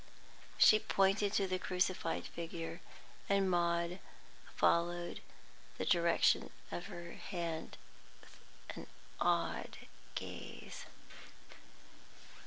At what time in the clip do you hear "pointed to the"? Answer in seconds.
0.79-1.59